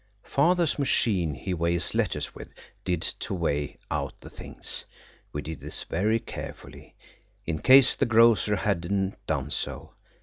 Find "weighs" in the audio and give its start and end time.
1.53-1.93